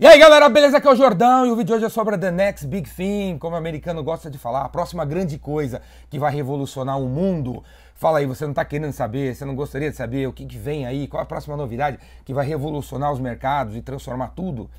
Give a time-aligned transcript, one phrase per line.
[0.00, 0.76] E aí galera, beleza?
[0.76, 2.88] Aqui é o Jordão e o vídeo de hoje é sobre a The Next Big
[2.88, 7.08] Thing, como o americano gosta de falar, a próxima grande coisa que vai revolucionar o
[7.08, 7.64] mundo.
[7.96, 10.56] Fala aí, você não tá querendo saber, você não gostaria de saber o que, que
[10.56, 14.70] vem aí, qual a próxima novidade que vai revolucionar os mercados e transformar tudo?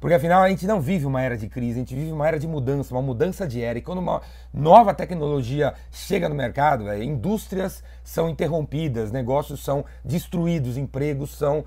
[0.00, 2.36] Porque afinal a gente não vive uma era de crise, a gente vive uma era
[2.36, 3.78] de mudança, uma mudança de era.
[3.78, 4.22] E quando uma
[4.52, 11.64] nova tecnologia chega no mercado, é, indústrias são interrompidas, negócios são destruídos, empregos são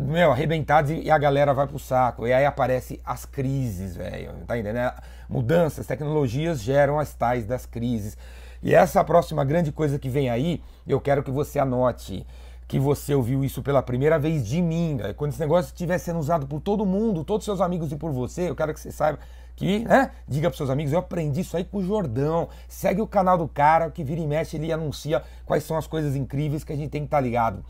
[0.00, 2.26] meu, arrebentados e a galera vai pro saco.
[2.26, 4.32] E aí aparece as crises, velho.
[4.46, 4.92] Tá entendendo?
[5.28, 8.16] Mudanças, tecnologias geram as tais das crises.
[8.62, 12.26] E essa próxima grande coisa que vem aí, eu quero que você anote
[12.68, 14.98] que você ouviu isso pela primeira vez de mim.
[15.16, 18.48] Quando esse negócio estiver sendo usado por todo mundo, todos seus amigos e por você,
[18.48, 19.18] eu quero que você saiba
[19.54, 20.10] que, né?
[20.26, 22.48] Diga para seus amigos, eu aprendi isso aí com o Jordão.
[22.68, 26.16] Segue o canal do cara, que vira e mexe, ele anuncia quais são as coisas
[26.16, 27.62] incríveis que a gente tem que estar tá ligado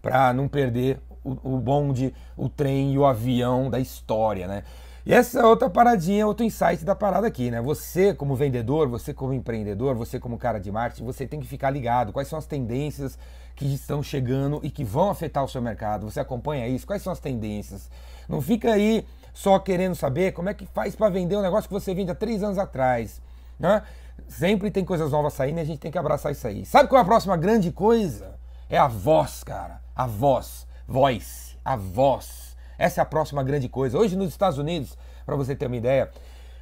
[0.00, 4.62] para não perder o, o bonde, o trem e o avião da história, né?
[5.04, 7.60] E essa é outra paradinha, outro insight da parada aqui, né?
[7.60, 11.70] Você como vendedor, você como empreendedor, você como cara de marketing, você tem que ficar
[11.70, 12.12] ligado.
[12.12, 13.16] Quais são as tendências
[13.54, 16.10] que estão chegando e que vão afetar o seu mercado?
[16.10, 16.86] Você acompanha isso?
[16.86, 17.88] Quais são as tendências?
[18.28, 21.74] Não fica aí só querendo saber como é que faz para vender um negócio que
[21.74, 23.22] você vende há três anos atrás,
[23.60, 23.82] né?
[24.26, 26.66] Sempre tem coisas novas saindo e a gente tem que abraçar isso aí.
[26.66, 28.34] Sabe qual é a próxima grande coisa?
[28.68, 29.80] É a voz, cara.
[29.94, 32.56] A voz voice, a voz.
[32.78, 33.98] Essa é a próxima grande coisa.
[33.98, 36.10] Hoje nos Estados Unidos, para você ter uma ideia,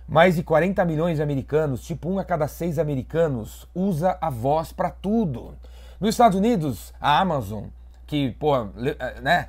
[0.09, 4.73] mais de 40 milhões de americanos, tipo um a cada seis americanos, usa a voz
[4.73, 5.55] para tudo.
[6.01, 7.65] Nos Estados Unidos, a Amazon,
[8.07, 9.49] que pô, eh, né,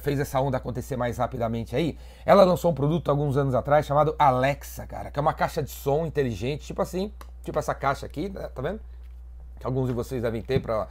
[0.00, 4.14] fez essa onda acontecer mais rapidamente aí, ela lançou um produto alguns anos atrás chamado
[4.18, 8.28] Alexa, cara, que é uma caixa de som inteligente, tipo assim, tipo essa caixa aqui,
[8.28, 8.80] né, tá vendo?
[9.60, 10.88] Que alguns de vocês devem ter para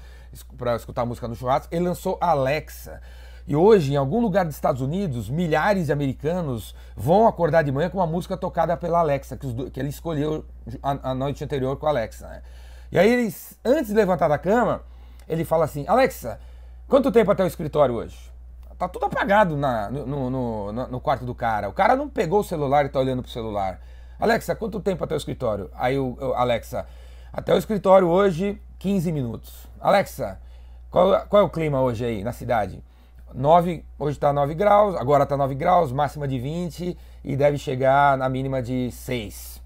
[0.75, 3.01] escutar música no churrasco, ele lançou Alexa.
[3.47, 7.89] E hoje, em algum lugar dos Estados Unidos, milhares de americanos vão acordar de manhã
[7.89, 10.45] com uma música tocada pela Alexa, que, os, que ele escolheu
[10.83, 12.27] a, a, noite anterior com a Alexa.
[12.27, 12.43] Né?
[12.91, 13.33] E aí, ele,
[13.65, 14.83] antes de levantar da cama,
[15.27, 16.39] ele fala assim: Alexa,
[16.87, 18.31] quanto tempo até o escritório hoje?
[18.77, 20.29] Tá tudo apagado na, no, no,
[20.71, 21.67] no, no, quarto do cara.
[21.67, 23.81] O cara não pegou o celular e tá olhando pro celular.
[24.19, 25.69] Alexa, quanto tempo até o escritório?
[25.73, 26.85] Aí o, o Alexa,
[27.31, 29.67] até o escritório hoje, 15 minutos.
[29.79, 30.39] Alexa,
[30.89, 32.83] qual, qual, é o clima hoje aí na cidade?
[33.33, 38.17] 9, hoje está 9 graus, agora está 9 graus, máxima de 20 e deve chegar
[38.17, 39.61] na mínima de 6.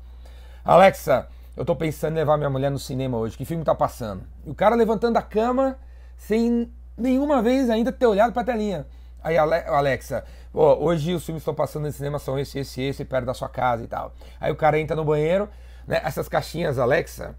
[0.66, 4.24] Alexa, eu estou pensando em levar minha mulher no cinema hoje, que filme está passando?
[4.46, 5.78] E o cara levantando da cama
[6.18, 8.86] sem nenhuma vez ainda ter olhado para a telinha.
[9.24, 13.34] Aí, Alexa, hoje os filmes estão passando no cinema são esse, esse, esse, perto da
[13.34, 14.14] sua casa e tal.
[14.40, 15.48] Aí o cara entra no banheiro,
[15.88, 17.34] né, essas caixinhas Alexa,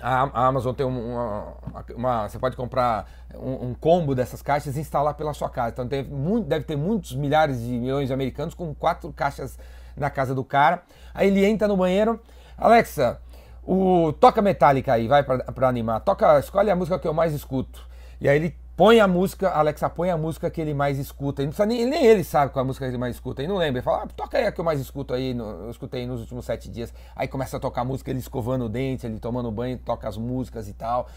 [0.00, 1.54] a Amazon tem uma,
[1.94, 5.70] uma, você pode comprar um, um, combo dessas caixas e instalar pela sua casa.
[5.70, 9.58] Então tem muito, deve ter muitos milhares de milhões de americanos com quatro caixas
[9.96, 10.82] na casa do cara.
[11.14, 12.20] Aí ele entra no banheiro,
[12.58, 13.20] Alexa,
[13.62, 16.00] o toca metálica aí, vai para animar.
[16.00, 17.86] Toca, escolhe a música que eu mais escuto.
[18.20, 21.44] E aí ele põe a música, Alexa põe a música que ele mais escuta.
[21.44, 23.42] Não nem, nem ele sabe qual a música que ele mais escuta.
[23.42, 23.78] Ele não lembra.
[23.78, 26.20] Ele fala, ah, toca aí a que eu mais escuto aí, no, eu escutei nos
[26.20, 26.92] últimos sete dias.
[27.14, 30.16] Aí começa a tocar a música, ele escovando o dente, ele tomando banho, toca as
[30.16, 31.08] músicas e tal.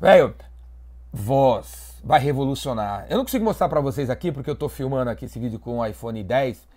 [0.00, 0.34] Velho,
[1.12, 3.06] voz vai revolucionar.
[3.08, 5.78] Eu não consigo mostrar para vocês aqui porque eu tô filmando aqui esse vídeo com
[5.78, 6.68] o iPhone 10.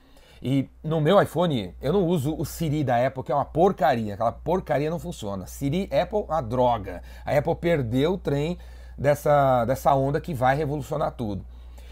[0.44, 4.16] E no meu iPhone eu não uso o Siri da Apple, que é uma porcaria.
[4.16, 5.46] Aquela porcaria não funciona.
[5.46, 7.04] Siri Apple, uma droga.
[7.24, 8.58] A Apple perdeu o trem
[9.02, 11.44] dessa, dessa onda que vai revolucionar tudo.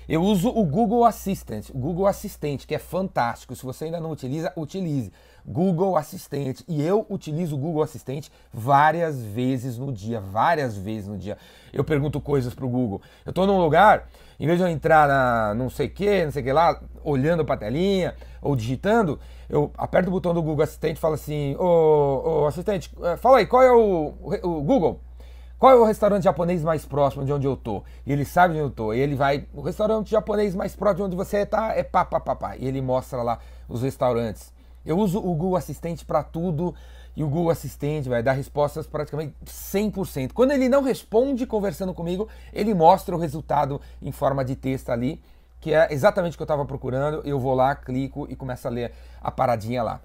[0.08, 3.56] Eu uso o Google Assistant, o Google Assistente, que é fantástico.
[3.56, 5.12] Se você ainda não utiliza, utilize.
[5.46, 6.64] Google Assistente.
[6.68, 11.38] E eu utilizo o Google Assistente várias vezes no dia, várias vezes no dia.
[11.72, 13.02] Eu pergunto coisas pro Google.
[13.24, 14.08] Eu estou num lugar,
[14.40, 17.56] em vez de eu entrar na não sei que, não sei que lá, olhando para
[17.56, 22.42] a telinha ou digitando, eu aperto o botão do Google Assistente e falo assim: Ô,
[22.42, 25.02] ô assistente, eh, fala aí, qual é o, o Google?
[25.60, 27.84] Qual é o restaurante japonês mais próximo de onde eu tô?
[28.06, 28.94] E ele sabe onde eu tô.
[28.94, 32.18] E ele vai, o restaurante japonês mais próximo de onde você tá é pá, pá,
[32.18, 32.56] pá, pá.
[32.56, 34.54] E ele mostra lá os restaurantes.
[34.86, 36.74] Eu uso o Google Assistente para tudo
[37.14, 40.32] e o Google Assistente vai dar respostas praticamente 100%.
[40.32, 45.22] Quando ele não responde conversando comigo, ele mostra o resultado em forma de texto ali,
[45.60, 47.22] que é exatamente o que eu estava procurando.
[47.28, 50.00] Eu vou lá, clico e começo a ler a paradinha lá.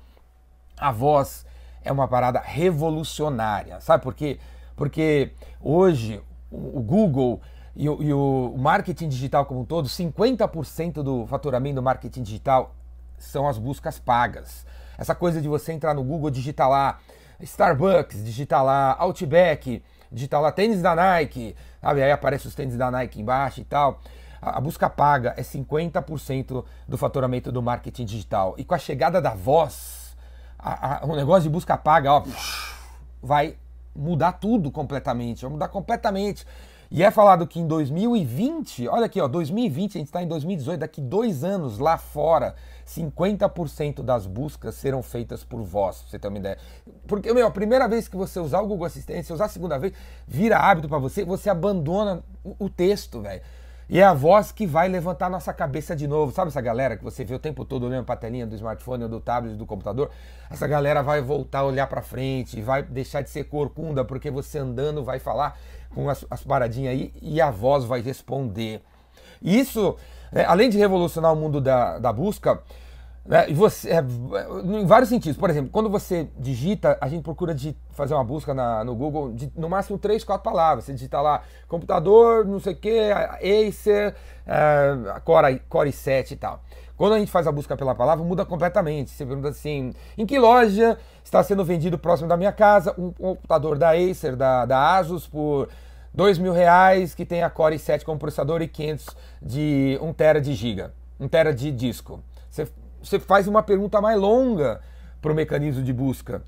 [0.76, 1.46] A voz
[1.84, 4.40] é uma parada revolucionária, sabe por quê?
[4.76, 7.41] Porque hoje o Google
[7.76, 12.75] e o, e o marketing digital como um todo, 50% do faturamento do marketing digital
[13.19, 14.67] são as buscas pagas.
[14.97, 16.99] Essa coisa de você entrar no Google, digitar lá
[17.41, 22.03] Starbucks, digitar lá Outback, digitar lá tênis da Nike, sabe?
[22.03, 24.00] Aí aparece os tênis da Nike embaixo e tal.
[24.41, 28.55] a, busca paga é 50% do faturamento do marketing digital.
[28.56, 30.17] E com a chegada da voz,
[30.59, 32.25] a, a, o negócio de busca paga ó,
[33.20, 33.56] vai
[33.94, 36.46] mudar tudo completamente, vai mudar completamente.
[36.91, 40.81] E é falado que em 2020, olha aqui, ó, 2020, a gente está em 2018,
[40.81, 42.55] daqui dois anos lá fora,
[42.87, 46.58] 50% das buscas serão feitas por voz, pra você ter uma ideia.
[47.06, 49.93] Porque, meu, a primeira vez que você usar o Google Assistente, usar a segunda vez,
[50.26, 53.43] vira hábito para você, você abandona o texto, velho.
[53.88, 56.32] E é a voz que vai levantar nossa cabeça de novo.
[56.32, 59.02] Sabe essa galera que você vê o tempo todo olhando para a telinha do smartphone
[59.02, 60.10] ou do tablet, do computador?
[60.50, 64.58] Essa galera vai voltar a olhar para frente, vai deixar de ser corcunda, porque você
[64.58, 65.58] andando vai falar
[65.94, 68.82] com as, as paradinhas aí e a voz vai responder.
[69.42, 69.96] Isso,
[70.32, 72.62] né, além de revolucionar o mundo da, da busca,
[73.26, 73.49] né?
[73.49, 74.05] E você, é,
[74.62, 75.38] em vários sentidos.
[75.38, 79.32] Por exemplo, quando você digita, a gente procura de fazer uma busca na, no Google
[79.32, 80.85] de no máximo três, quatro palavras.
[80.85, 84.15] Você digita lá computador, não sei o que, Acer,
[84.47, 86.62] é, Core, Core 7 e tal.
[86.97, 89.11] Quando a gente faz a busca pela palavra, muda completamente.
[89.11, 93.79] Você pergunta assim: em que loja está sendo vendido próximo da minha casa um computador
[93.79, 95.70] da Acer, da, da Asus, por
[96.12, 99.06] dois mil reais, que tem a Core 7 como processador e 500
[99.41, 102.20] de 1 tera de giga, 1 tera de disco.
[103.05, 104.81] Você faz uma pergunta mais longa
[105.21, 106.43] para o mecanismo de busca.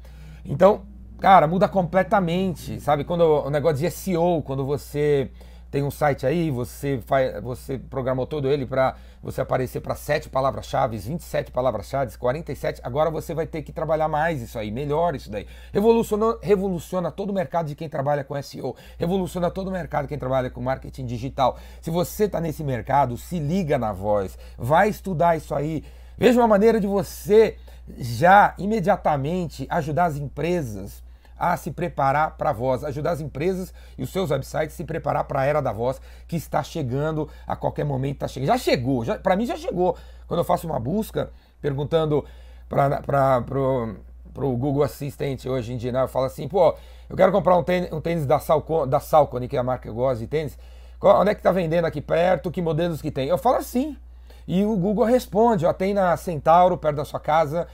[0.44, 0.82] Então,
[1.20, 3.04] cara, muda completamente, sabe?
[3.04, 5.30] Quando o negócio de SEO, quando você
[5.70, 10.28] tem um site aí, você faz, você programou todo ele para você aparecer para sete
[10.28, 12.80] palavras-chave, 27 palavras-chave, 47.
[12.82, 15.46] Agora você vai ter que trabalhar mais isso aí, melhor isso daí.
[15.74, 20.08] Revoluciona, revoluciona todo o mercado de quem trabalha com SEO, revoluciona todo o mercado de
[20.08, 21.58] quem trabalha com marketing digital.
[21.82, 25.84] Se você está nesse mercado, se liga na voz, vai estudar isso aí.
[26.18, 27.56] Veja uma maneira de você
[27.98, 31.04] já imediatamente ajudar as empresas
[31.38, 34.84] a se preparar para a voz, ajudar as empresas e os seus websites a se
[34.84, 38.20] preparar para a era da voz que está chegando a qualquer momento.
[38.20, 38.48] Tá chegando.
[38.48, 39.96] Já chegou, já, para mim já chegou.
[40.26, 41.30] Quando eu faço uma busca
[41.60, 42.24] perguntando
[42.68, 43.44] para
[44.36, 46.74] o Google Assistant hoje em dia, né, eu falo assim, pô,
[47.08, 49.82] eu quero comprar um tênis, um tênis da, Salco, da Salcone, que é a marca
[49.82, 50.58] que eu gosto de tênis,
[51.00, 53.28] onde é que está vendendo aqui perto, que modelos que tem?
[53.28, 53.96] Eu falo assim,
[54.46, 57.66] e o Google responde, ó, tem na Centauro, perto da sua casa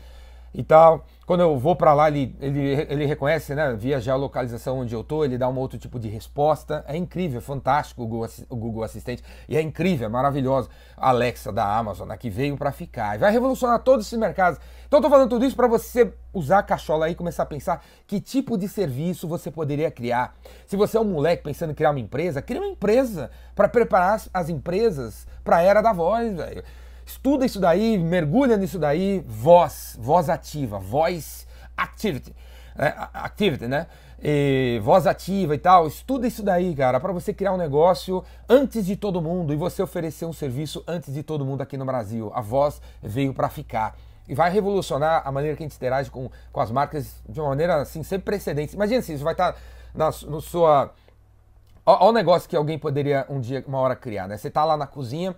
[0.55, 1.05] e tal.
[1.33, 5.25] Quando eu vou para lá, ele, ele, ele reconhece, né, via geolocalização onde eu tô,
[5.25, 6.85] ele dá um outro tipo de resposta.
[6.87, 9.25] É incrível, é fantástico o Google, o Google Assistente.
[9.49, 10.69] E é incrível, é maravilhoso.
[10.95, 13.15] Alexa da Amazon, né, que veio para ficar.
[13.15, 14.61] E vai revolucionar todos esses mercados.
[14.87, 17.47] Então eu tô falando tudo isso para você usar a cachola aí e começar a
[17.47, 20.37] pensar que tipo de serviço você poderia criar.
[20.67, 24.21] Se você é um moleque pensando em criar uma empresa, cria uma empresa para preparar
[24.35, 26.63] as empresas para a era da voz, velho.
[27.23, 31.47] Estuda isso daí, mergulha nisso daí, voz, voz ativa, voice
[31.77, 32.35] activity,
[32.77, 33.87] é, activity, né?
[34.21, 35.87] E voz ativa e tal.
[35.87, 39.81] Estuda isso daí, cara, para você criar um negócio antes de todo mundo e você
[39.81, 42.33] oferecer um serviço antes de todo mundo aqui no Brasil.
[42.35, 43.97] A voz veio para ficar
[44.29, 47.51] e vai revolucionar a maneira que a gente interage com, com as marcas de uma
[47.51, 48.75] maneira assim sem precedentes.
[48.75, 49.59] Imagina se isso vai estar tá
[49.95, 50.93] na no sua
[51.85, 54.37] Olha o negócio que alguém poderia um dia, uma hora criar, né?
[54.37, 55.35] Você tá lá na cozinha,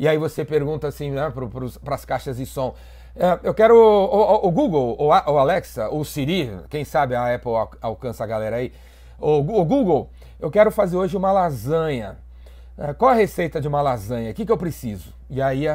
[0.00, 1.30] e aí você pergunta assim, né,
[1.84, 2.74] para as caixas de som.
[3.14, 7.34] É, eu quero o, o, o Google, o, o, Alexa, o Siri, quem sabe a
[7.34, 7.52] Apple
[7.82, 8.72] alcança a galera aí.
[9.18, 10.08] O, Google,
[10.40, 12.16] eu quero fazer hoje uma lasanha.
[12.78, 14.30] É, qual a receita de uma lasanha?
[14.30, 15.12] O que, que eu preciso?
[15.28, 15.66] E aí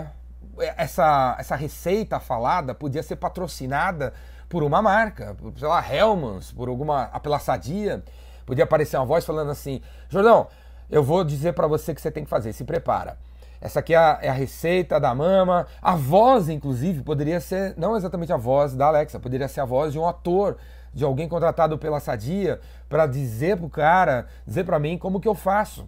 [0.75, 4.11] essa, essa receita falada podia ser patrocinada
[4.49, 8.03] por uma marca, por, sei lá, Hellmann's, por alguma apela sadia.
[8.43, 10.47] Podia aparecer uma voz falando assim: Jordão,
[10.89, 13.19] eu vou dizer para você que você tem que fazer, se prepara.
[13.61, 15.67] Essa aqui é a, é a, receita da mama.
[15.81, 19.93] A voz, inclusive, poderia ser não exatamente a voz da Alexa, poderia ser a voz
[19.93, 20.57] de um ator,
[20.93, 25.35] de alguém contratado pela Sadia, para dizer pro cara, dizer para mim como que eu
[25.35, 25.87] faço.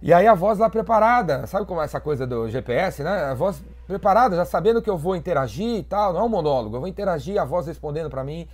[0.00, 3.24] E aí a voz lá preparada, sabe como é essa coisa do GPS, né?
[3.24, 6.76] A voz preparada, já sabendo que eu vou interagir e tal, não é um monólogo,
[6.76, 8.46] eu vou interagir, a voz respondendo para mim.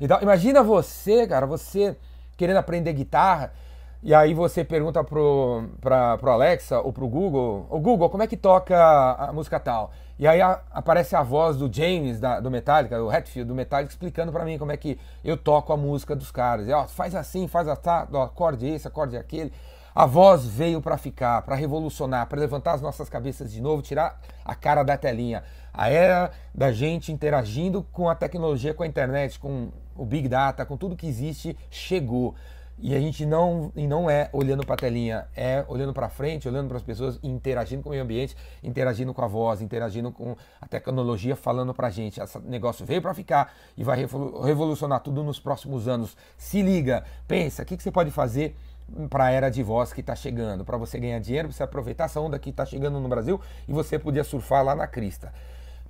[0.00, 1.96] Então, imagina você, cara, você
[2.36, 3.52] querendo aprender guitarra
[4.02, 8.26] e aí você pergunta pro, pra, pro Alexa ou pro Google, o Google, como é
[8.26, 8.76] que toca
[9.12, 9.92] a música tal?
[10.18, 13.90] E aí a, aparece a voz do James da, do Metallica, o Hetfield do Metallica,
[13.90, 16.66] explicando para mim como é que eu toco a música dos caras.
[16.66, 17.88] E, ó, faz assim, faz assim,
[18.22, 19.52] acorde esse, acorde aquele.
[19.94, 24.20] A voz veio para ficar, para revolucionar, para levantar as nossas cabeças de novo, tirar
[24.44, 25.42] a cara da telinha.
[25.72, 30.64] A era da gente interagindo com a tecnologia, com a internet, com o Big Data,
[30.64, 32.34] com tudo que existe, chegou.
[32.82, 36.48] E a gente não, e não é olhando para a telinha, é olhando para frente,
[36.48, 40.34] olhando para as pessoas, interagindo com o meio ambiente, interagindo com a voz, interagindo com
[40.60, 42.20] a tecnologia, falando para a gente.
[42.20, 46.16] Esse negócio veio para ficar e vai revolucionar tudo nos próximos anos.
[46.38, 48.56] Se liga, pensa, o que, que você pode fazer
[49.08, 52.20] para a era de voz que está chegando, para você ganhar dinheiro, você aproveitar essa
[52.20, 55.32] onda que está chegando no Brasil e você podia surfar lá na crista.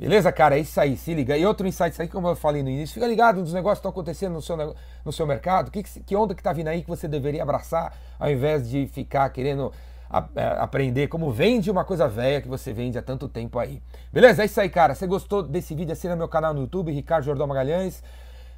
[0.00, 0.56] Beleza, cara?
[0.56, 1.36] É isso aí, se liga.
[1.36, 3.90] E outro insight aí, como eu falei no início, fica ligado nos negócios que estão
[3.90, 4.56] acontecendo no seu,
[5.04, 8.30] no seu mercado, que, que onda que está vindo aí que você deveria abraçar, ao
[8.30, 9.70] invés de ficar querendo
[10.08, 13.58] a, a, é, aprender como vende uma coisa velha que você vende há tanto tempo
[13.58, 13.82] aí.
[14.10, 14.40] Beleza?
[14.40, 14.94] É isso aí, cara.
[14.94, 15.92] Você gostou desse vídeo?
[15.92, 18.02] Assina meu canal no YouTube, Ricardo Jordão Magalhães.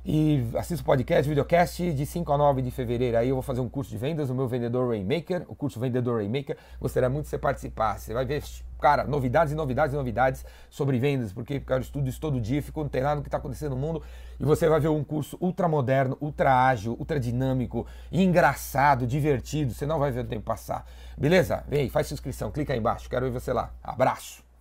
[0.04, 3.16] E assista o podcast, videocast de 5 a 9 de fevereiro.
[3.16, 6.16] Aí eu vou fazer um curso de vendas, o meu vendedor Rainmaker, o curso Vendedor
[6.16, 6.56] Rainmaker.
[6.80, 8.00] Gostaria muito de você participar.
[8.00, 8.42] Você vai ver,
[8.80, 12.82] cara, novidades e novidades e novidades sobre vendas, porque eu estudo isso todo dia, fico
[12.82, 14.02] antenado no que está acontecendo no mundo.
[14.40, 19.72] E você vai ver um curso ultra moderno, ultra ágil, ultra dinâmico, engraçado, divertido.
[19.72, 20.84] Você não vai ver o tempo passar.
[21.16, 21.62] Beleza?
[21.68, 23.08] Vem, faz sua inscrição, clica aí embaixo.
[23.08, 23.72] Quero ver você lá.
[23.80, 24.51] Abraço!